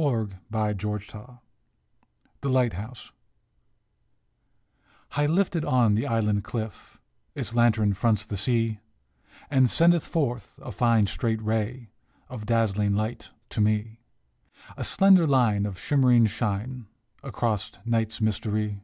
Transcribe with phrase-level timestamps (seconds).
[0.00, 1.38] THE LIGHTHOUSE 113
[2.40, 3.12] THE LIGHTHOUSE
[5.10, 6.98] HIGH lifted on the island cliff
[7.34, 8.80] Its lantern fronts the sea,
[9.50, 11.90] And sendeth forth a fine, straight ray
[12.30, 14.00] Of dazzling light to me
[14.74, 16.86] A slender line of shimmering shine
[17.22, 18.80] Across night's mystery.